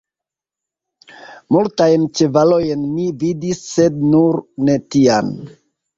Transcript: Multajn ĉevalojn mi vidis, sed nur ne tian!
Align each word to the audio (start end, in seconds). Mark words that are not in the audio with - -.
Multajn 1.57 2.07
ĉevalojn 2.21 2.87
mi 2.97 3.07
vidis, 3.25 3.61
sed 3.75 4.03
nur 4.15 4.43
ne 4.67 4.79
tian! 4.95 5.35